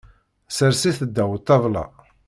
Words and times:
Sers-it 0.55 0.99
ddaw 1.09 1.31
ṭṭabla. 1.41 1.85